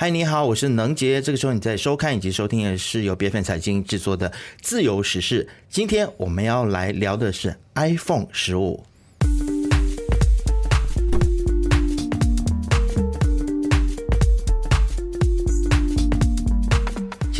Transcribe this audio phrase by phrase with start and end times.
[0.00, 1.20] 嗨，你好，我是能杰。
[1.20, 4.30] 这个时候你在收看以及收听的是由别粉财经制作的
[4.62, 5.44] 《自由时事》。
[5.68, 8.82] 今天我们要来聊的是 iPhone 十五。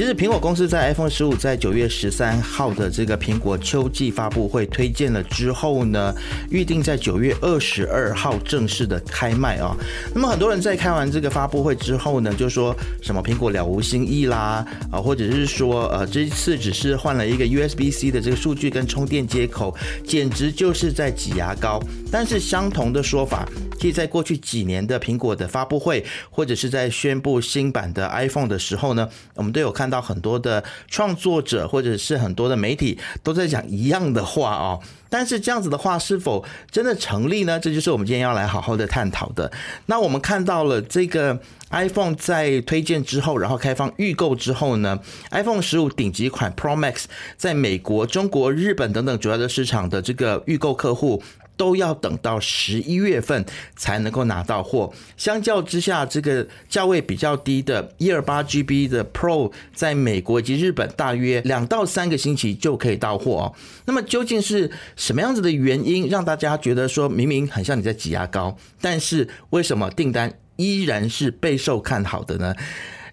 [0.00, 6.14] 其实，苹果公司在 iPhone 十五在九月十三号的这个苹果秋季发布会推荐了之后呢，
[6.48, 9.76] 预定在九月二十二号正式的开卖啊。
[10.14, 19.76] 那么，很多人在开完这个发布会之后呢，就说什么苹果了无新意啦啊，或者是说呃，这次只是换了一个 USB-C 的这个数据跟充电接口，
[20.06, 21.78] 简直就是在挤牙膏。
[22.10, 23.46] 但是，相同的说法，
[23.78, 29.89] 其实在过去几年的苹果的发布会，或者是在宣布新版的 iPhone 的时候呢，我们都有看。
[29.90, 37.58] 到很多的创作者或者是很多的媒体都在讲一样的话哦，但是这样子的话是否真的成立呢？
[37.58, 39.50] 这就是我们今天要来好好的探讨的。
[39.86, 41.38] 那我们看到了这个
[41.70, 44.98] iPhone 在推荐之后，然后开放预购之后呢
[45.30, 47.04] ，iPhone 十五顶级款 Pro Max
[47.36, 51.22] 在美国、中国、日本等等主要的市场的这个预购客户。
[51.60, 53.44] 都要等到十一月份
[53.76, 54.90] 才能够拿到货。
[55.18, 63.54] 相较之下，这个价位比较低的一二八 GB 的 Pro，在美国以及日本大约两到三个星期就可以到货哦。
[63.84, 72.54] 那么究竟是什么样子的原因，让大家觉得说明明很像你在挤牙膏，但是为什么订单依然是备受看好的呢？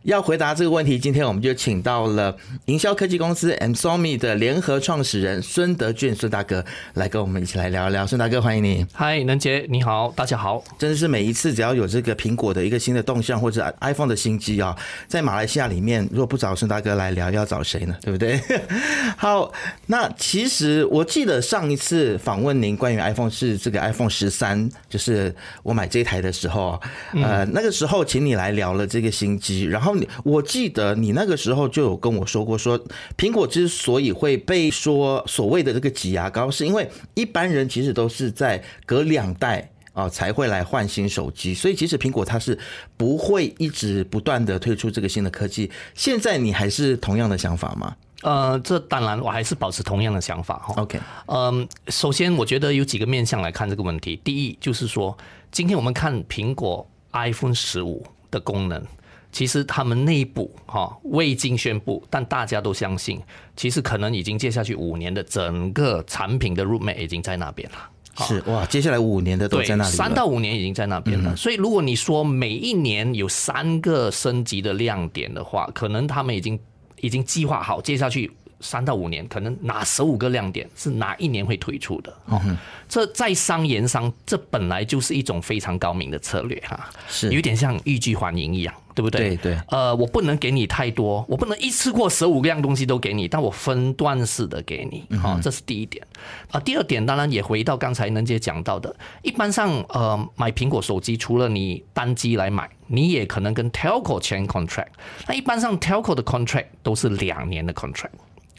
[0.03, 8.05] 要回答这个问题，今天我们就请到了营销科技公司 m s o m i 的联合创始人孙德俊孙大哥来跟我们一起来聊一聊。
[8.05, 8.85] 孙大哥，欢迎你。
[8.93, 10.63] 嗨，能杰，你好，大家好。
[10.77, 14.75] 真的是每一次只要有这个苹果的一个新的动向或者 iPhone 的新机啊，
[15.07, 17.95] 在马来西亚里面，如果不找孙大哥来聊，要找谁呢？
[18.01, 18.39] 对不对？
[19.17, 19.51] 好，
[19.87, 26.79] 那其实我记得上一次访问您关于 iPhone 是这个 iPhone 十三，就是我买这一台的时候，
[27.13, 29.86] 呃，那个时候请你来聊了这个新机，然后。
[30.23, 32.79] 我记得你那个时候就有跟我说过，说
[33.17, 42.57] 苹果之所以会被说所谓的这个挤牙膏，是因为一般人其实都是在隔两代啊才会来换新手机，所以其实苹果它是
[42.95, 45.69] 不会一直不断的推出这个新的科技。
[45.93, 47.95] 现在你还是同样的想法吗？
[48.23, 50.73] 呃，这当然我还是保持同样的想法哈。
[50.77, 54.19] OK，嗯，首先我觉得有几个面向来看这个问题。
[54.23, 55.15] 第一就是说，
[55.51, 58.83] 今天我们看苹果 iPhone 十五的功能。
[59.31, 63.21] 其实他们内部哈未经宣布，但大家都相信，
[63.55, 67.77] 其实可能已经接下去五年的整个产品的 roadmap 已经在那边了。
[68.25, 71.35] 是哇，接下来五年的都在那里，三到五年已经在那边了。
[71.35, 76.59] 所以如果你说每一年有三个升级的亮点的话，可能他们已经
[77.01, 78.31] 已经计划好接下去。
[78.59, 82.13] 三到五年，可能哪十五个亮点是哪一年会推出的？
[82.25, 82.41] 哦，
[82.89, 89.35] 这在商言商，这本来就是一种非常高明的策略哈，是有点像欲拒还迎一样，对不对？
[89.35, 89.59] 对对。
[89.69, 96.05] 呃，我不能给你太多，我不能一次过十五个样东西都给你，但我分段式的给你，好，这是第一点。
[96.51, 104.87] 啊，第二点当然也回到刚才能姐讲到的，一般上呃买苹果手机，除了你单机来买，你也可能跟 Telco 签 contract，
[105.27, 108.11] 那一般上 Telco 的 contract 都是两年的 contract。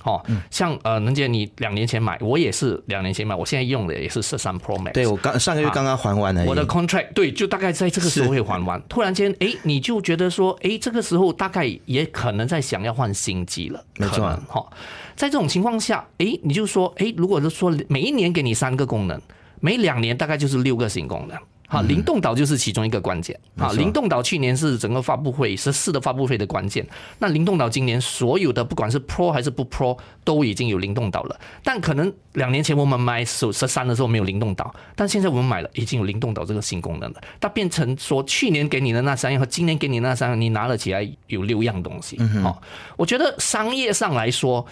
[0.09, 4.93] 哦，像呃，能姐，你两年前买，我也是两年前买，我现在用的也是十三 Pro Max。
[4.93, 6.43] 对我刚上个月刚刚还完了。
[6.47, 8.83] 我的 contract 对，就大概在这个时候会还完。
[8.89, 13.85] 突然间，哎，你就觉得说，哎，这个时候大概也可能在想要换新机了。
[13.99, 14.67] 没错，哈，
[15.15, 19.21] 在这种情况下，哎，你就说，哎，如果是说每一年给你三个功能，
[19.61, 21.37] 每两年大概就是六个新功能。
[21.71, 23.39] 好，灵动岛就是其中一个关键。
[23.59, 26.87] 好，灵动岛去年是整个发布会十四的发布会的关键。
[27.19, 31.39] 那灵动岛今年所有的不管是 Pro 还是不 Pro 都已经有灵动岛了。
[31.63, 37.21] 但可能两年前我们买手十三的时候没有灵动岛，但现在我们买了已经有灵动岛这个新功能了。
[37.39, 42.19] 它变成说去年给你的那三样和今年给你那三样，你拿了起来有六样东西。
[42.43, 42.63] 好，
[42.97, 44.67] 我觉得商业上来说。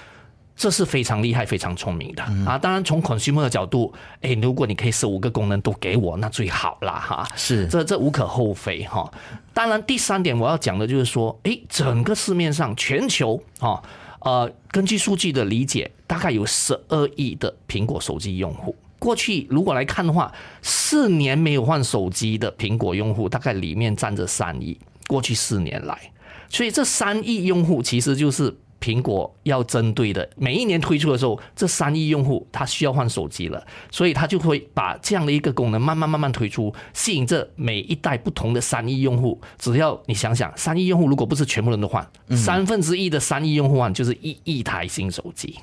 [0.57, 2.57] 这是非常厉害、非常聪明的啊！
[2.57, 7.29] 当然，从 consumer 的角度，哎，如果你可以十五个功能都给我，那最好啦，哈！
[7.37, 9.13] 是，这这无可厚非哈。
[9.53, 13.83] 当然，第三点我要讲的就是说，哎，整个市面上全球啊，
[14.21, 18.75] 呃，根据数据的理解，大概有十二亿的苹果手机用户。
[18.99, 20.33] 过去如果来看的话，
[20.63, 24.79] 四年没有换手机的苹果用户，大概里面占着三亿。
[25.07, 26.11] 过去四年来，
[26.49, 28.57] 所以这三亿用户其实就是。
[28.87, 39.41] 苹果要针对的每一年推出的时候，这三亿用户他需要换手机了，所以他就会把这样的一个功能慢慢慢慢推出，吸引这每一代不同的三亿用户。
[39.59, 45.59] 只要你想想，三亿用户如果不是全部人都换，三分之一的三亿用户换就是一亿台新手机。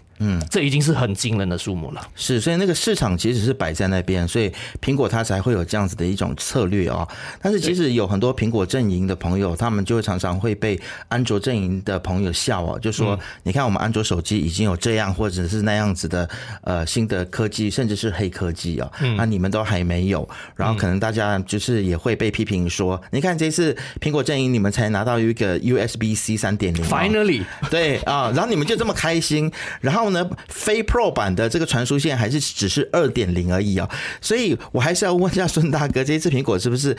[0.50, 2.08] 这已经是很惊人的数目了。
[2.16, 7.08] 是，所以那个市场其实是摆在那边，所以苹果它才会有这样子的一种策略哦。
[7.42, 16.30] 但是其实有很多苹果阵营的朋友，他们就常常会被安卓阵营的朋友笑哦，就说你看我们安卓手机已经有这样或者是那样子的
[16.62, 20.28] 呃新的科技，甚至是黑科技哦，那你们都还没有。
[20.56, 33.90] 然后可能大家就是也会被批评说，你看这次苹果阵营你们才拿到一个 USB C 三点零，Finally，对啊，然后你们就这么开心，然后呢，非 Pro 版的这个传输线还是只是二点零而已啊，
[34.22, 36.96] 所以我还是要问一下孙大哥，这一次苹果是不是？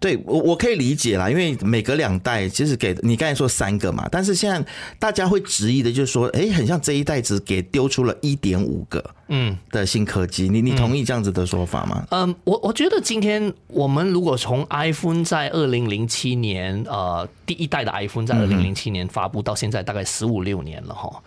[0.00, 4.60] 对我我可以理解啦，因为每隔两代其实给你刚才说三个嘛，但是现在
[4.98, 12.04] 大家会质疑的就是说，哎，很像这一代只给丢出了一点五个嗯的新科技，你你同意这样子的说法吗？
[12.10, 21.22] 嗯，我我觉得今天我们如果从 iPhone 在二零零七年呃第一代的 iPhone 在二零零七年发布到现在大概十五六年了哈，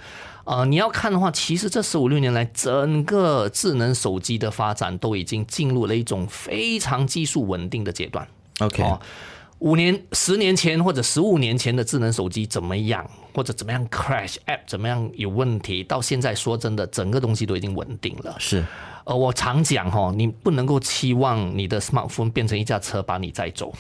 [0.45, 8.27] 呃你要看的话，其实这十五六年来整个智能手机的发展都已经进入了一种非常技术稳定的阶段。
[8.59, 8.83] OK，
[9.59, 18.35] 五年、十年前或者十五年前的智能手机怎么样，或者怎么样 crash app 怎么样有问题，到现在说真的，整个东西都已经稳定了。
[18.39, 18.63] 是。
[19.05, 23.71] 呃，我常讲哈，你不能够期望你的 smartphone 变成一架车把你载走，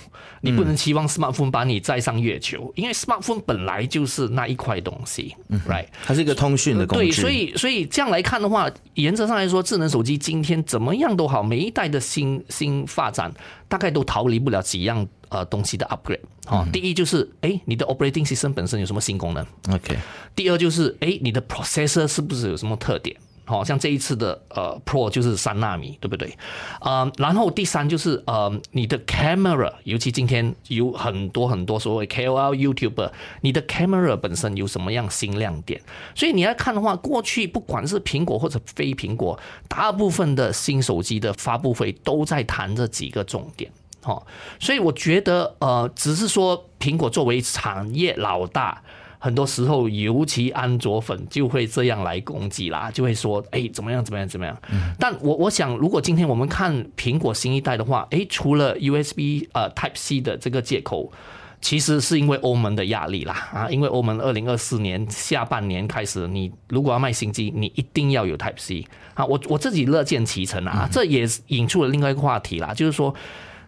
[0.41, 5.35] 你不能期望 smartphone 把你载上月球，因为 smartphone 本来就是那一块东西
[5.67, 5.87] ，right？
[6.05, 7.05] 它是一个通讯的工具。
[7.05, 13.33] 对，所以所以这样来看的话，原则上来说，智能手机今天怎么样都好，每一代的新新发展，
[13.67, 16.19] 大概都逃离不了几样呃东西的 upgrade。
[16.47, 19.97] 哦，第一就是哎，你的 operating system 本身有什么新功能？OK。
[20.35, 23.17] 第二就是哎，你的 processor 是不是有什么特点？
[23.45, 26.35] 好像这一次的呃 Pro 就是三纳米，对不对？
[26.79, 33.11] 啊，然后第三就是呃你的 camera，尤其今天有很多很多所谓 KOL YouTuber，
[33.41, 35.79] 你的 camera 本身有什么样新亮点？
[36.15, 43.71] 所以你要看的话，过去不管是苹果或者非苹果，大部分的新手机的发布会都在谈这几个重点。
[44.01, 44.25] 好，
[44.59, 48.81] 所以我觉得呃，只是说苹果作为产业老大。
[49.25, 54.55] 很多时候，尤其安卓粉就会这样来攻击啦，就会说：“哎，怎么样，怎么样，怎么样？”
[54.99, 61.11] 但我我想，如果今天我们看苹果新一代的话，哎，除了 USB 呃 Type C 的这个接口，
[61.59, 68.85] 其实是因为欧盟的压力啦啊，因为欧盟二零二四年下半年开始，你如果要卖新机，你一定要有 Type C
[69.15, 69.25] 啊。
[69.25, 73.11] 我我自己乐见其成啊，这也引出了另外一个话题啦，就是说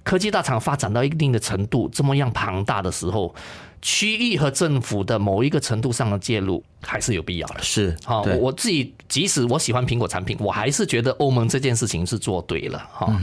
[0.03, 3.33] 科技大厂发展到一定的程度，这么样庞大的时候。
[3.81, 7.61] 区域和政府的某一个程度上的介入还是有必要的。
[7.61, 13.13] 是，好，我自己即使我喜欢苹果产品，我还是觉得欧盟这件事情是做对了，哈。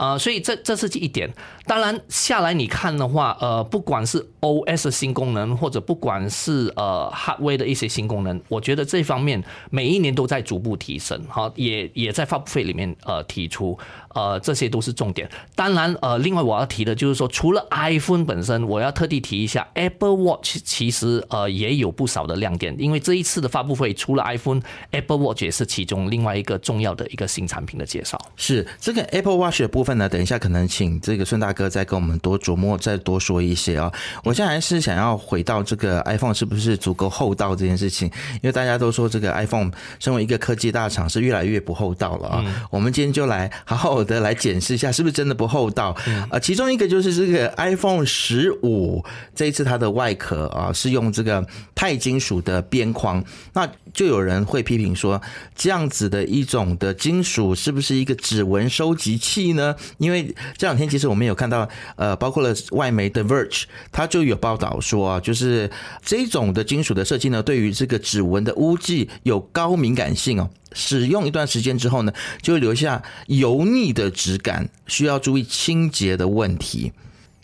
[0.00, 1.30] 啊，所以这这是一点。
[1.66, 13.78] 当然下来你看的话，呃，不管是 OS 新功能，或者不管是呃 Hardware 的一些新功能，我觉得这方面每一年都在逐步提升，哈，也也在发布会里面呃提出，
[14.14, 15.28] 呃，这些都是重点。
[15.54, 28.18] 当然，呃，另外我要提的就是说，除了 iPhone 本身，我要特地提一下 Apple Watch，其实呃也有不少的亮点，因为这一次的发布会除了 iPhone，Apple Watch 也是其中另外一个重要的一个新产品的介绍。
[28.34, 29.89] 是这个 Apple Watch 的部分。
[29.94, 33.92] 那等一下，可能请这个孙大哥再跟我们多琢磨，再多说一些啊。
[34.24, 42.68] 我现在还是想要回到这个 iPhone 是不是足够厚道这件事情，因为大家都说这个 iPhone 身为一个科技大厂是越来越不厚道了啊。
[42.70, 45.96] 我们今天就来好好的来检视一下，是不是真的不厚道
[46.30, 46.38] 啊？
[46.38, 49.04] 其中一个就是这个 iPhone 十五
[49.34, 51.44] 这一次它的外壳啊是用这个
[51.74, 55.20] 钛金属的边框，那就有人会批评说，
[55.54, 59.74] 这样子的一种的金属是不是一个指纹收集器呢？
[59.98, 65.70] 因为这两天其实我们有看到，呃，包括了外媒的 Verge，它就有报道说啊，就是
[66.02, 76.92] 这种的金属的设计呢，对于这个指纹的污迹有高敏感性哦，使用一段时间之后呢，就会留下油腻的质感，需要注意清洁的问题。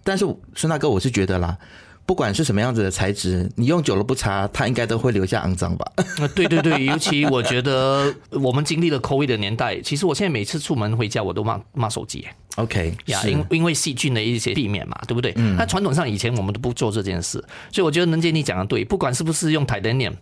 [0.05, 0.25] 但是
[0.55, 1.59] 孙大哥，我是觉得啦。
[2.07, 5.93] 不管是什么样子的材质，你用久了不擦，它应该都会留下肮脏吧？
[5.97, 12.25] 啊， 对对对，尤其我觉得我们经历了 COVID 的年代，其实我现在每次出门回家，我都骂骂手机。
[12.55, 15.33] OK，呀，因因为细菌的一些避免嘛，对不对？
[15.59, 17.33] 那传统上以前我们都不做这件事，
[17.73, 20.15] 所以我觉得能杰你讲的对，不管是不是用 Titanium。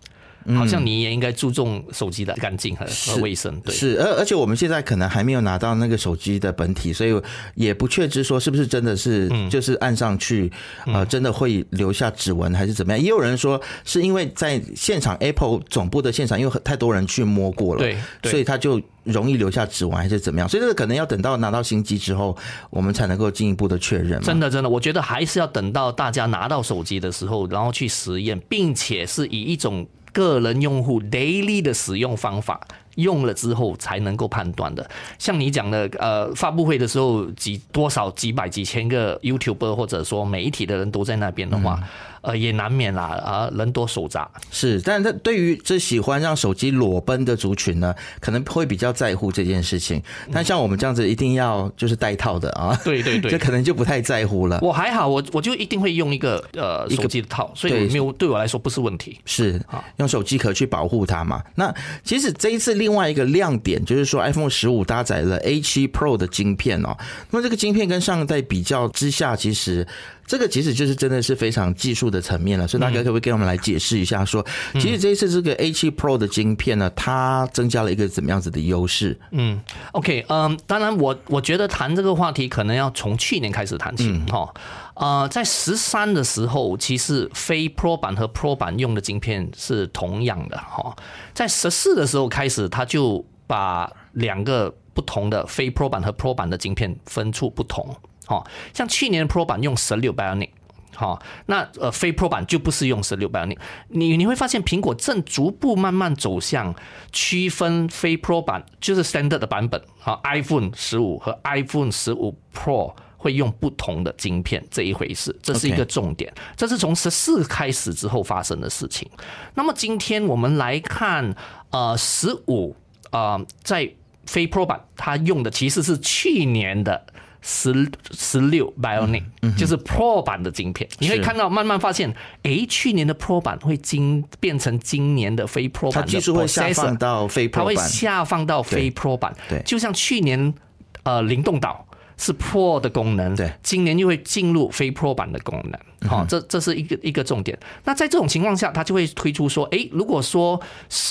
[0.53, 3.73] 好像你也应该注重手机的干净和和卫生，对。
[3.73, 7.19] 是，而而且我们现在可能还没有拿到那个手机的本体，所以
[7.55, 10.51] 也不确知说是不是真的是，就是按上去，
[10.85, 13.01] 呃，真的会留下指纹还是怎么样？
[13.01, 17.97] 也有人说是因为在现场 Apple 总部的现场，因为太多人去摸过了，对，
[18.29, 20.47] 所以他就容易留下指纹还是怎么样？
[20.47, 22.37] 所以这个可能要等到拿到新机之后，
[22.69, 24.21] 我们才能够进一步的确认。
[24.21, 29.87] 真的，真的，我觉得还是要等到大家拿到手机的时候，然后去实验，并且是以一种。
[30.15, 32.65] 个人用户 daily 的使用方法。
[32.95, 41.79] 用了之后才能够判断的，像你讲的，呃，发布会的时候几多少几百几千个 YouTuber 或者说媒体的人都在那边的话。
[42.25, 50.01] 呃，也难免啦，啊，人多手杂是，但是对于这喜欢让手机裸奔的族群呢，可能会比较在乎这件事情。
[50.31, 54.57] 但像我们这样子，一定要就是带套的啊，对对对，这可能就不太在乎了。
[54.63, 59.19] 我还好，我我就一定会用一个呃手机的套，所以没有对我来说不是问题。
[59.25, 59.63] 是，
[59.97, 61.43] 用手机壳去保护它嘛。
[61.53, 61.71] 那
[62.03, 66.95] 其实这一次另外一个亮点就是说，iPhone 十五搭载了 A7 Pro 的晶片哦。
[67.31, 69.87] 那么这个晶片跟上一代比较之下，其实。
[70.27, 79.15] 这个其实就是真的是非常技术的层面了，所以大家可不可以给我们来解释一下，说其实这一次这个 A7 Pro 的晶片呢，它增加了一个怎么样子的优势？
[79.29, 79.61] 嗯
[79.91, 84.51] ，OK，嗯，当然我我觉得谈这个话题可能要从去年开始谈起哈，
[84.95, 90.95] 呃，在十三的时候，其实非 Pro 版和 Pro 版用的晶片是同样的哈，
[91.33, 97.93] 在十四的时候开始，它就把两个不同的非 Pro 版和 Pro 版的晶片分出不同。
[98.25, 100.49] 哈，像去年的 Pro 版用十六 Bionic，
[100.95, 103.57] 好，那呃非 Pro 版就不是用十六 Bionic。
[103.89, 106.73] 你你会发现苹果正逐步慢慢走向
[107.11, 116.31] 区分非 Pro 版就是 Standard 的版本，好，iPhone 十五和 iPhone 十五 Pro 会用不同的晶片这一回事，这是一个重点。
[116.55, 119.09] 这是从十四开始之后发生的事情。
[119.55, 121.35] 那么今天我们来看，
[121.71, 122.75] 呃，十五
[123.09, 123.91] 啊，在
[124.27, 127.03] 非 Pro 版它用的其实是去年的。
[127.47, 129.21] 十十六 Bionic
[129.55, 140.55] 就是 Pro 版的晶片，你会看到慢慢发现，哎，去年的 Pro 版会今变成今年的非 Pro 版的，技术会下放到非 Pro 版，它会下放到非 Pro 版，对，就像去年
[141.03, 141.84] 呃灵动岛
[142.17, 147.57] 是 Pro 的功能，对，今年就会进入非 Pro 版的功能，好，这这是一个一个重点。
[147.83, 150.59] 那在这种情况下，它就会推出说，诶，如果说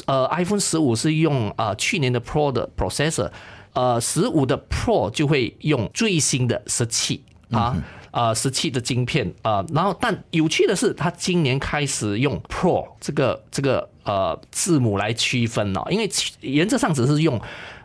[0.06, 3.30] 呃 iPhone 十五是用呃去年的 Pro 的 processor。
[3.74, 7.76] 呃，十五的 Pro 就会用最新的十七啊，
[8.12, 16.08] 呃，十七的晶片啊，然后但有趣的是，它今年开始用 Pro 这个这个呃字母来区分哦，因为
[16.42, 17.36] 原则上只是用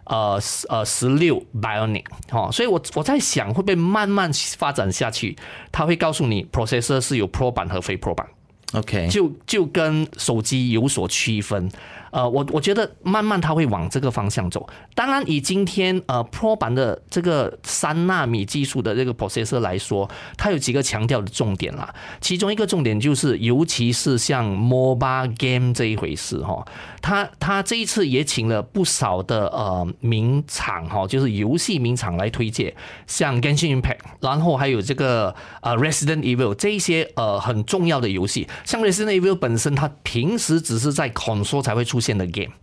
[0.09, 5.37] 呃呃十六 Bionic 哦，所以我我在想会不会慢慢发展下去，
[5.71, 8.27] 它会告诉你 processor 是有 Pro 版和非 Pro 版
[8.73, 11.71] ，OK，就就跟手机有所区分。
[12.11, 14.67] 呃，我我觉得慢慢它会往这个方向走。
[14.95, 21.93] 当然，以今天呃 Pro 版的这个三纳米技术的这个 processor 来说，它有几个强调的重点啦。
[22.19, 26.65] 其中一个重点就是，尤其是像 mobile game 这一回事哈，
[26.99, 32.73] 它它这一次也请了不少的呃名厂哈，就是游戏名厂来推荐，
[33.05, 38.47] 像 Genshin Impact，然后还有这个呃 Resident Evil 这一些呃很重要的游戏。
[38.65, 41.98] 像 Resident Evil 本身，它平时只是在 console 才会出。
[41.99, 42.53] 出现的 game，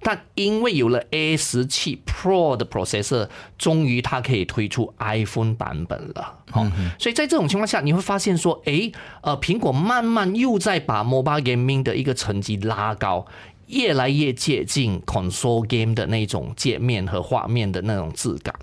[0.00, 6.38] 但因为有了 A 十七 Pro 的 processor，终于它可以推出 iPhone 版本了。
[6.52, 6.64] 好，
[6.96, 13.26] 所以在这种情况下，你会发现说，诶，呃，苹果慢慢又在把 mobile gaming 的一个成绩拉高，
[13.66, 18.54] 越来越接近 console game 的那种界面和画面的那种质感。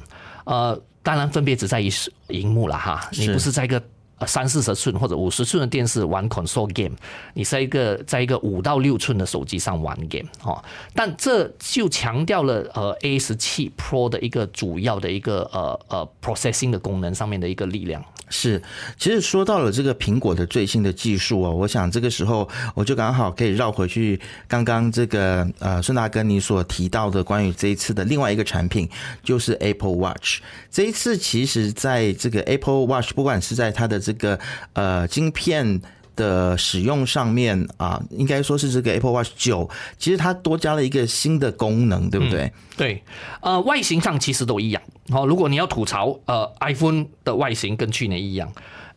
[0.46, 1.90] 呃，当然分别只在于
[2.30, 3.84] 荧幕了哈，你不是在一个。
[4.26, 6.96] 三四十寸或者五十寸的电视玩 console game，
[7.34, 10.64] 你在一个在一个五到六寸的手机上玩 game 哦，
[10.94, 18.04] 但这就强调了呃 A 十七 Pro 的一个主要的一个呃呃 processing 的功能上面的一个力量。
[18.32, 18.60] 是，
[18.98, 28.90] 其实说到了这个苹果的最新的技术哦，我想这个时候我就刚好可以绕回去刚刚这个呃孙大哥你所提到的关于这一次的另外一个产品，
[29.22, 30.40] 就是 Apple Watch。
[30.72, 34.40] 这一次其实在这个 Apple Watch，不管是在它的这个
[34.74, 35.82] 呃晶片。
[36.16, 42.52] 的使用上面啊，应该说是这个 Apple Watch 九，其实它多加了一个新的功能，对不对？
[42.78, 43.04] 对，
[43.42, 44.82] 呃，外形上其实都一样。
[45.10, 48.52] 好，如果你要吐槽，呃，iPhone 的外形跟去年一样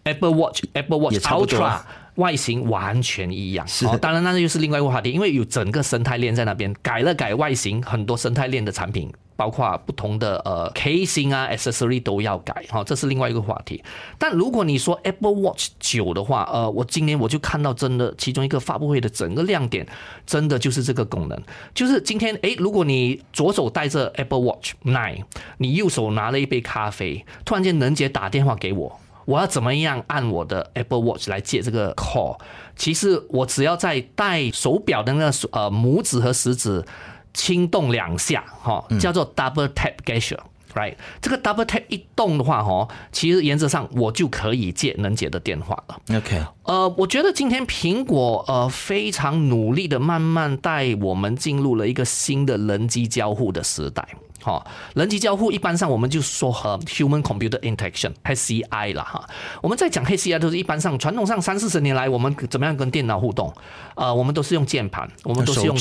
[0.04, 1.80] ，Apple Watch Apple Watch Ultra
[2.16, 3.66] 外形完全一样。
[3.66, 9.12] 是，当然那又是另外一个话题，因为有整个生态链在那边改了改外形，很多生态链的产品。
[9.36, 13.82] 包括不同的呃 casing 啊，accessory 都要改哈，这是另外一个话题。
[14.16, 19.84] 但如果你说 Apple Watch 九的话，呃，我今年我就看到真的其中一个发布会的整个亮点，
[20.24, 21.36] 真的就是这个功能，
[21.74, 25.24] 就是今天诶，如果你左手戴着 Apple Watch Nine，
[25.58, 32.38] 你右手拿了一杯咖啡，突然间能姐打电话给我，我要怎么样按我的 Apple Watch 来接这个 call？
[32.76, 36.84] 其实我只要在戴手表的那个呃拇指和食指。
[37.36, 46.16] 轻动两下，哈，叫做 double tap gesture，Right，这个 double tap 一动的话，哦，其实原则上我就可以接能接的电话了。
[46.16, 54.06] OK，呃，我觉得今天苹果呃非常努力的慢慢带我们进入了一个新的人机交互的时代。
[54.44, 54.62] 好，
[54.94, 59.26] 人机交互一般上我们就说和 human computer interaction（HCI） 了哈。
[59.62, 63.50] 我们在讲 HCI 都是一般上传统上三四十年来我们怎么样跟电脑互动？
[63.94, 65.74] 呃，我们都是用键盘，我们都是用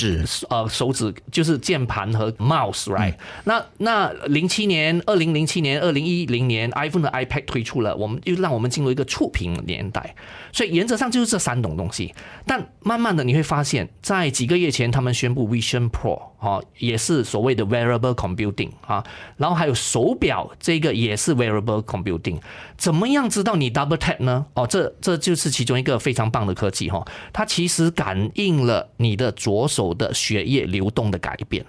[0.49, 3.15] 呃手指，就是键盘和 mouse，right？
[3.43, 10.15] 那那零七年、二零零七年、二零一零年，iPhone 和 iPad 推出了，我们又让我们进入一个触屏年代。
[10.53, 12.15] 所以原则上就是这三种东西。
[12.45, 18.52] 但慢慢的你会发现，在几个月前他们宣布 Vision Pro，哈，也是所谓的 wearable computer。
[18.53, 19.03] 定啊，
[19.37, 22.39] 然后还有手表，这个也是 wearable computing。
[22.77, 24.45] 怎么样知道你 double tap 呢？
[24.53, 27.05] 哦，这这就是其中一个非常棒的科技哈。
[27.31, 31.65] 它其实感应了你的左手的血液流动的改变。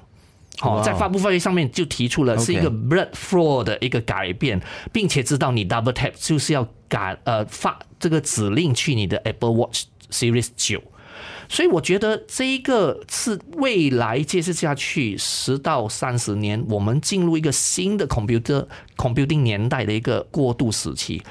[0.59, 4.61] 好，在发布会上面就提出了是一个 blood flow 的一个改变，
[4.93, 10.81] 并且知道你 double tap 就是要改呃发这个指令去你的 Apple Watch Series 九。
[11.48, 21.22] 所以我觉得这一个是未来接续下去十到三十年，我们进入一个新的 computer computing 年代的一个过渡时期。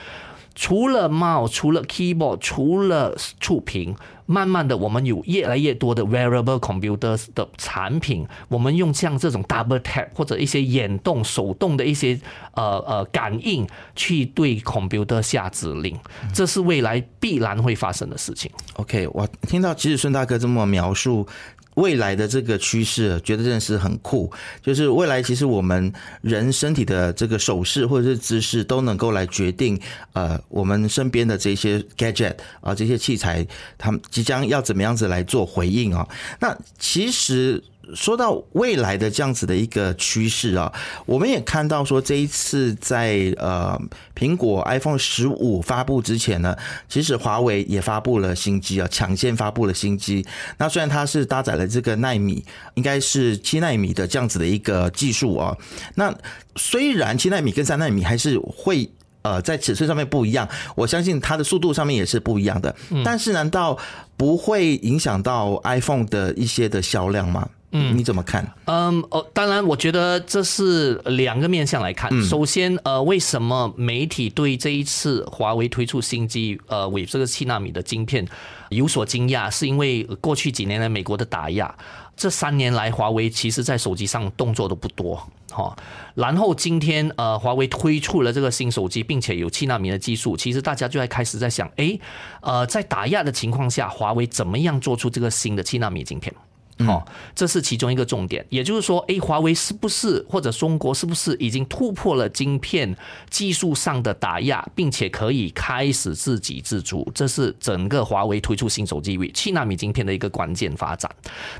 [0.55, 3.95] 除了 mouse，除了 keyboard，除了触屏。
[4.33, 12.19] 慢慢的，我们有越来越多的 wearable computers 的产品，我们用像这种 double tap 或者一些眼动、手动的一些
[12.55, 15.95] 呃呃感应，去对 computer 下指令，
[16.33, 18.49] 这是未来必然会发生的事情。
[18.77, 21.27] OK，我听到其实孙大哥这么描述。
[21.75, 24.31] 未来的这个趋势，觉得真的是很酷。
[24.61, 29.79] 就是未来，其实我们人身体的这个手势或者是姿势，都能够来决定，
[30.13, 33.45] 呃，我们身边的这些 gadget 啊，这些器材，
[33.77, 36.07] 他们即将要怎么样子来做回应啊？
[36.39, 37.63] 那其实。
[37.93, 40.71] 说到未来的这样子的一个趋势啊，
[41.05, 43.79] 我们也看到说这一次在呃
[44.15, 46.55] 苹果 iPhone 十五发布之前呢，
[46.87, 50.25] 其实华为也发布了新机啊，抢先发布了新机。
[50.57, 52.43] 那虽然它是搭载了这个纳米，
[52.75, 55.55] 应该是七纳米的这样子的一个技术啊。
[55.95, 56.15] 那
[56.55, 58.89] 虽然七纳米跟三纳米还是会
[59.23, 62.73] 呃在尺寸上面不一样，我相信它的速度上面也是不一样的。
[63.03, 63.77] 但是难道
[64.15, 67.49] 不会影响到 iPhone 的一些的销量吗？
[67.75, 68.47] 嗯，你怎么看？
[68.65, 72.09] 嗯，哦，当然，我觉得这是两个面向来看。
[72.21, 78.25] 首先，呃，为什么媒体对这一次华为推出新机，呃，为这个七纳米的晶片
[78.69, 79.49] 有所惊讶？
[79.49, 81.75] 是因为过去几年来美国的打压，
[82.15, 85.15] 这三年来华为其实在手机上动作都不多，
[85.51, 85.75] 哈。
[86.13, 91.97] 然后今天，呃，华为推出了这个新手机，并且有七纳米的技术，其实大家就在开始在想，哎，
[92.41, 96.31] 呃，在打压的情况下，华为怎么样做出这个新的七纳米晶片？
[96.79, 97.05] 好，
[97.35, 102.95] 这是其中一个重点，也就是说，哎，华为是不是或者中国是不是已经突破了晶片
[103.29, 107.07] 技术上的打压，并且可以开始自给自足？
[107.13, 111.09] 这是整个华为推出新手机为七纳米晶片的一个关键发展。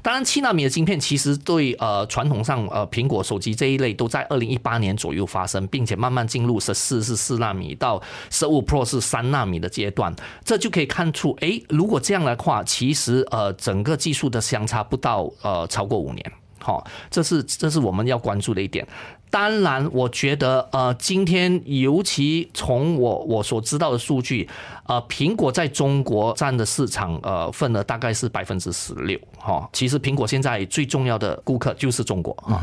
[0.01, 14.97] 当然，七纳米的晶片其实对呃传统上呃苹果手机这一类都在二零一八年左右发生，并且慢慢进入十四是四纳米到十五 Pro 是三纳米的阶段，这就可以看出，哎，如果这样的话，其实呃整个技术的相差不。
[15.03, 18.87] 到呃超过五年，好，这是这是我们要关注的一点。
[19.29, 24.47] 当然，我觉得呃，今天尤其从我我所知道的数据，
[24.85, 29.67] 呃，苹果在中国占的市场呃份额大概是百分之十六哈。
[29.73, 32.61] 其实苹果现在最重要的顾客就是中国哈。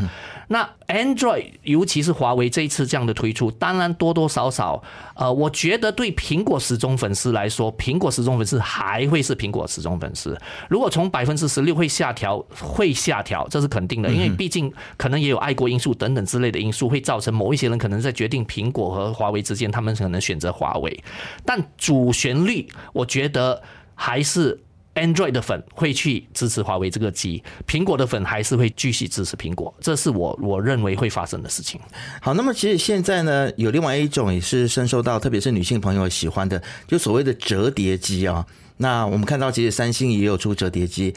[0.49, 4.83] 那 Android，尤其是华为这一次这样的推出，当然多多少少
[5.15, 10.37] 呃，我觉得对苹果始终粉丝来说，苹果始终粉丝还会是苹果始终粉丝。
[10.69, 16.59] 如果从百分之十六会下调，会下调，这是肯定的，因为毕竟可能也有爱国因素等等之类的。
[16.59, 21.03] 因素会造成某一些人可能在决定苹果和华为之间，他们可能选择华为。
[21.45, 23.63] 但主旋律，我觉得
[23.95, 24.59] 还是
[24.95, 29.73] Android 的粉会去支持华为这个机，苹果的粉还是会继续支持苹果。
[29.81, 31.81] 这是我我认为会发生的事情。
[32.21, 38.47] 好，那么其实现在呢，有另外一种也是深受到特别是女性朋友喜欢的，就所谓的折叠机啊。
[38.77, 41.15] 那我们看到，其实三星也有出折叠机。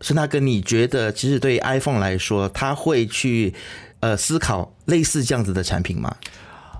[0.00, 3.54] 孙大哥，你觉得其实对 iPhone 来说，它会去？
[4.00, 6.14] 呃，思考类似这样子的产品吗？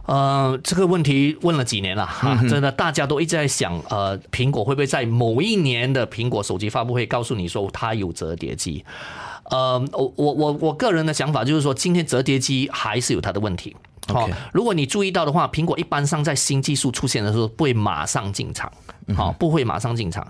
[0.07, 8.85] 呃，这个问题问了几年了哈，真的大家都一直在想，呃，苹果会不会在某一年的苹果手机发布会告诉你说它有折叠机？
[9.51, 13.77] 呃，我我我我个人的想法就是说，今天折叠机还是有它的问题。
[14.09, 18.71] 好，如果你注意到的话，苹果一般上在新技术出现的时候不会马上进场，
[19.17, 20.27] 好，不会马上进场。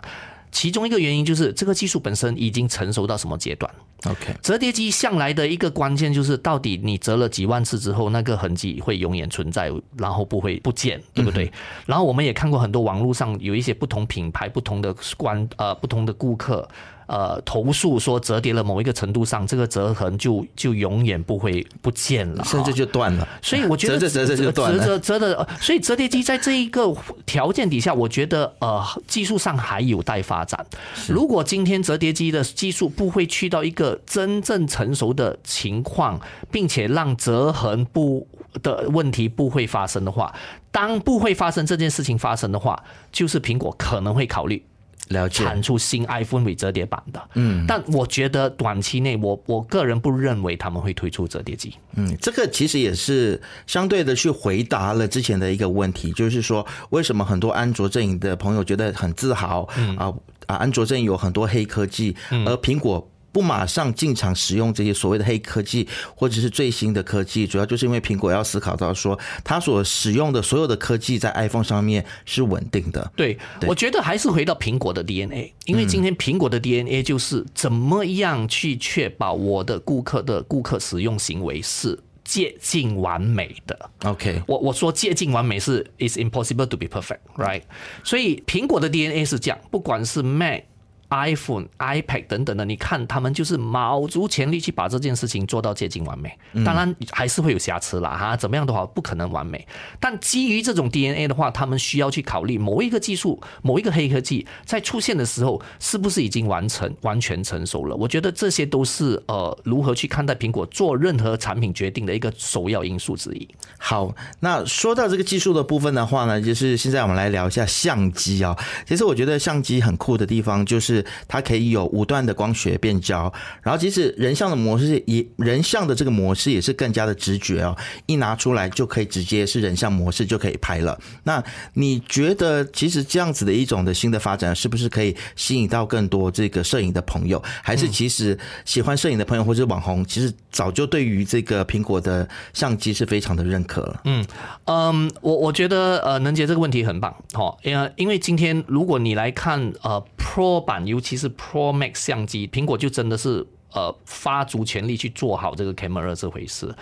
[0.57, 3.71] 其中一个原因就是这个技术本身已经成熟到什么阶段。
[4.07, 11.53] OK，折叠机向来的一个关键就是，到底你折了几万次之后，那个痕迹会永远存在，然后不会不见，对不对？
[11.85, 16.67] 然后我们也看过很多网络上有一些不同品牌、不同的关呃不同的顾客。
[17.07, 23.27] 呃，投诉说折叠了某一个程度上，这个折痕就就永远不会不见了，甚至就断了。
[23.41, 24.85] 所以我觉得折折折着就断了。
[24.85, 30.67] 折折折的，呃所以折叠机在这一个条件底下，我觉得呃技术上还有待发展。
[31.09, 38.27] 如果今天折叠机的技术不会去到一个真正成熟的情况，并且让折痕不
[38.63, 40.35] 的问题不会发生的话，
[40.71, 44.63] 当不会发生这件事情发生的话，就是苹果可能会考虑。
[45.09, 51.75] 了解，产出新 iPhone 为折叠版的，嗯，但我觉得短期内，我我个人不认为他们会推出折叠机。
[51.95, 59.63] 嗯，这个其实也是相对的去回答了之前的一个问题，就是说为什么很多安卓阵营的朋友觉得很自豪
[59.97, 60.13] 啊
[60.47, 63.09] 啊，安卓阵营有很多黑科技，而苹果。
[63.37, 73.13] 不马上进场使用这些所谓的黑科技或者是最新的科技，主要就是因为苹果要思考到说，它所使用的所有的科技在 iPhone 上面是稳定的。
[73.15, 83.91] 对，我觉得还是回到苹果的 DNA，因为今天苹果的 DNA 就是怎么样去确保我的顾客的顾客使用行为是接近完美的。
[84.05, 87.61] OK，我我说接近完美是 is impossible to be perfect，right？
[88.03, 90.63] 所以苹果的 DNA 是这样，不管是 Mac。
[91.11, 96.37] iPhone、iPad 等等的，你看他们就是卯足全力去把这件事情做到接近完美。
[96.65, 99.67] 当然还是会有瑕疵啦，哈，怎么样的话不可能完美。
[100.01, 107.95] 但基于这种 DNA 的话，他们需要去考虑某一个技术、某一个黑科技在出现的时候，是不是已经完成、完全成熟了？
[107.97, 113.49] 我觉得这些都是呃如何去看待苹果做任何产品决定的一个首要因素之一。
[113.79, 120.96] 好，那说到这个技术的部分的话呢，就是现在我们来聊一下相机啊、其实我觉得相机很酷的地方就是
[121.27, 123.33] 它可以有五段的光学变焦，
[123.63, 130.99] 然后即使人像的模式也人像的这个模式也是更加的直觉哦，一拿出来就可以直接是人像模式就可以拍了。
[131.25, 131.43] 那
[131.75, 137.43] 你觉得其实这样子的一种的新的发展，是不是可以吸引到更多这个摄影的朋友？
[137.63, 144.01] 还是其实喜欢摄影的朋友或者网红，其实早就对于这个苹果的相机是非常的认可了？
[144.05, 153.47] 嗯，我我觉得呃，能杰这个问题很棒，哦，因为因为今天如果你来看呃 Pro 版，尤其是 Pro Max 相机，苹果就真的是。
[153.73, 156.75] 呃，发足全力去做好这个 camera 这回事。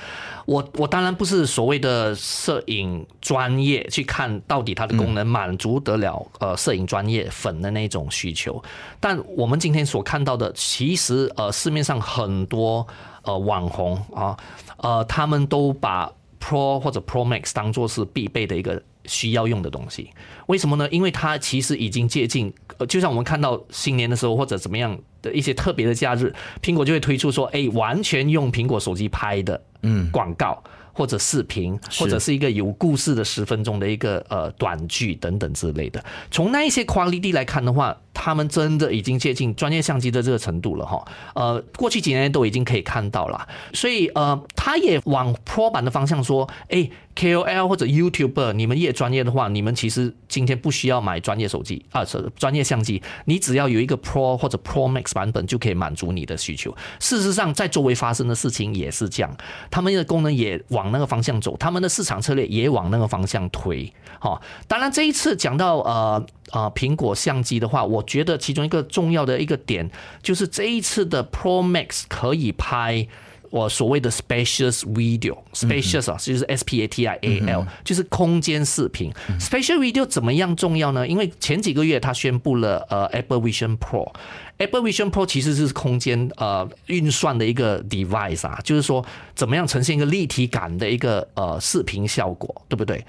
[0.47, 8.63] 我我当然不是所谓的摄影专业去看到底它的功能满足得了呃摄影专业粉的那种需求，
[9.01, 12.87] 但我们今天所看到的，其实呃市面上很多
[13.25, 14.37] 呃网红啊，
[14.77, 20.11] 呃他们都把 Pro 或者 Pro Max 当做是必备的一个需要用的东西。
[20.47, 20.89] 为什么呢？
[20.91, 30.63] 因为它其实已经接近，呃，就像我们看到新年的时候或者怎么样的一些特别的假日，苹果就会推出说，哎，完全用苹果手机拍的，嗯，广告。
[30.95, 36.03] 或者视频，或者是一个有故事的十分钟的一个呃短剧等等之类的。
[36.31, 41.05] 从那一些 quality 来看的话，他们真的已经接近专业相机的这个程度了哈。
[41.35, 56.75] 呃，过去几年都已经可以看到了，所以呃，他也往 Pro 版的方向说，哎，KOL 或者 YouTuber，你们越专业的话，你们其实今天不需要买专业手机啊，是专业相机，你只要有一个 Pro 或者 Pro Max 版本就可以满足你的需求。
[57.01, 59.37] 事实上，在周围发生的事情也是这样，
[59.71, 63.91] 他们的功能也往往那个方向走，他们的市场策略也往那个方向推。
[64.21, 69.91] 好，当然这一次讲到呃呃苹果相机的话，我觉得其中一个重要的一个点
[70.23, 73.09] 就是这一次的 Pro Max 可以拍。
[73.55, 79.13] 我所谓的 spacious video，spacious 啊，就是 S P A T I A L，就是空间视频。
[79.39, 81.07] Spatial video 怎么样重要呢？
[81.07, 93.07] 因为前几个月他宣布了呃 Apple Vision Pro，Apple Vision Pro 其实是空间呃运算的一个 device 啊，就是说怎么样呈现一个立体感的一个呃视频效果，对不对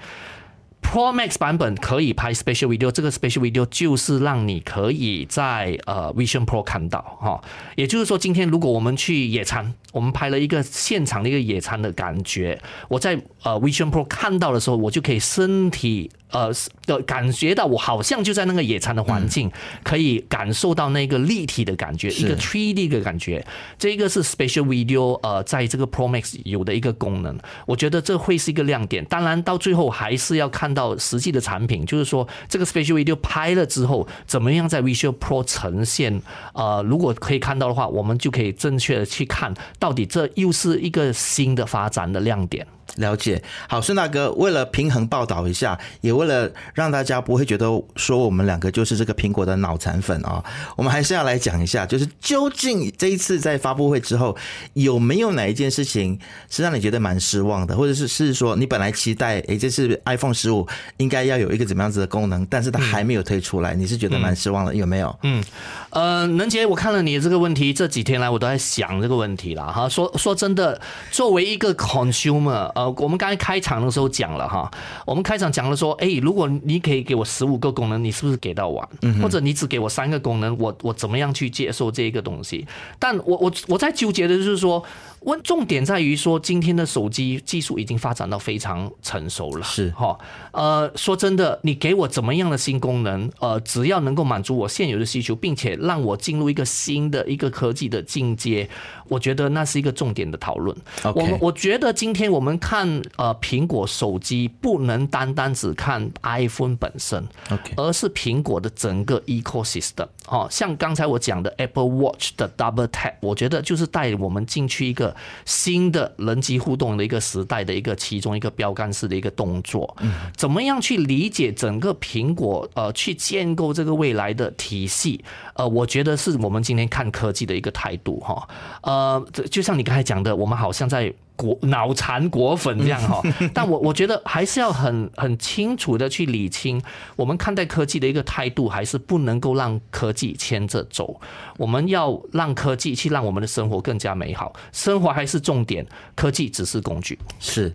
[0.86, 7.42] ？Pro Max 版本可以拍 Special Video，这个 Special Video 就是让你可以在呃 Vision Pro 看到哈，
[7.74, 16.50] 也就是说，今天如果我们去野餐，我们拍了一个现场的一个野餐的感觉，我在呃 Vision Pro 看到的时候，我就可以身体呃
[16.86, 19.50] 的感觉到我好像就在那个野餐的环境，
[19.82, 23.44] 可以感受到那个立体的感觉，一个 tree 的感觉，
[23.78, 29.04] 这个是 Special Video 呃在这个 Pro Max 有的一个功能，我觉得这会是一个亮点。
[29.06, 36.22] 当然到最后还是要看到实际的产品，就是说这个 Special Video 拍了之后，怎么样在 Visual Pro 呈现？
[36.52, 42.66] 呃，如果可以看到的话，我们就可以正确的去看到底这又是一个新的发展的亮点。
[42.96, 50.42] 了解，好，孙大哥，为了平衡报道一下，也为了让大家不会觉得说我们两个就是这个苹果的脑残粉啊，
[50.76, 54.36] 我们还是要来讲一下，就是究竟这一次在发布会之后，
[54.74, 56.18] 有没有哪一件事情
[56.48, 65.18] 是让你觉得蛮失望的，或者是是说你本来期待，诶，这次 iPhone 十五应该要有一个怎么样子的功能，但是它还没有推出来，你是觉得蛮失望的，有没有？
[65.22, 65.42] 嗯，
[65.90, 69.88] 呃，能杰，我看了你这个问题，这几天来我都在想这个问题了哈。
[69.88, 72.94] 说说真的，作为一个 consumer，呃。
[72.98, 74.70] 我们刚才开场的时候讲了哈，
[75.04, 78.88] 我们开场讲了说，哎，如果你可以给我十五个功能，你是不是给到完？
[79.20, 82.66] 或者你只给我三个功能，我我怎么样去接受这一个东西？
[82.98, 84.84] 但我我我在纠结的就是说。
[85.26, 90.16] 问重点在于说，今天的手机技术已经发展到非常成熟了，是哈。
[90.52, 98.70] 呃，说真的，你给我怎么样的新功能，呃，只要能够满足我现有的需求，并且让我进入一个新的一个科技的进阶，
[99.08, 100.76] 我觉得那是一个重点的讨论。
[101.02, 110.06] 我我觉得今天我们看呃苹果手机，不能单单只看 iPhone 本身，OK，而是苹果的整个 ecosystem。
[110.28, 115.15] 哦，像刚才我讲的 Apple Watch 的 Double Tap，我觉得就是带我们进去一个。
[115.44, 119.96] 新的人机互动的一个时代的一个其中一个标杆式的一个动作，
[120.36, 125.24] 怎么样去理解整个苹果呃去建构这个未来的体系？
[125.54, 128.48] 呃，我觉得是我们今天看科技的一个态度哈。
[128.82, 131.12] 呃，就像你刚才讲的，我们好像在。
[131.36, 133.22] 果脑残果粉这样哈，
[133.54, 136.82] 但我我觉得还是要很很清楚的去理清，
[137.14, 141.20] 我们看待科技的一个态度，还是不能够让科技牵着走。
[141.58, 147.18] 我们要让科技去让我们的生活更加美好，生活还是重点，科技只是工具。
[147.38, 147.72] 是。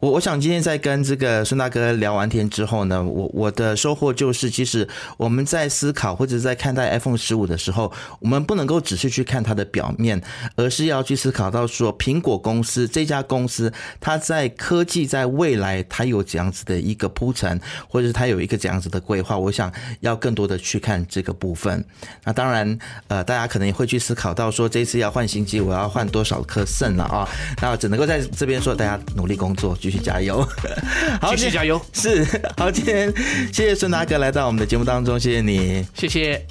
[0.00, 10.18] 我我想今天在跟这个孙大哥聊完天之后呢，我我的收获就是，其实我们在思考或者在看待 iPhone 十五的时候，我们不能够只是去看它的表面，
[10.56, 19.36] 而是要去思考到说，苹果公司这家公司它在科技在未来它有怎样子的一个铺陈，或者是它有一个怎样子的规划。
[19.36, 21.84] 我想要更多的去看这个部分。
[22.24, 27.28] 那当然，呃，大家可能也会去思考到说，这次要换新机，我要换多少颗肾了啊？
[27.60, 29.76] 那只能够在这边说，大家努力工作。
[29.90, 30.46] 续加油，
[31.20, 31.80] 好，继续加油。
[31.92, 32.24] 是，
[32.56, 33.12] 好，今天
[33.52, 36.44] 谢谢孙大哥来到我们的节目当中，谢谢你，谢谢。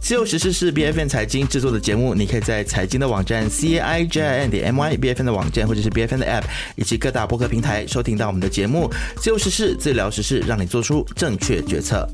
[0.00, 5.20] 自由时事是 B F N 财经制作的节目，你可以在财经的网站 C I J I N 点 M Y B F
[5.20, 6.44] N 的网站，或者是 B F N 的 App，
[6.76, 8.92] 以及各大播客平台收听到我们的节目。
[9.16, 12.06] 自由时事，自聊时事，让你做出正确决策。